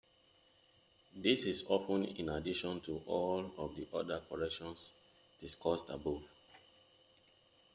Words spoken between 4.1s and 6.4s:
corrections discussed above.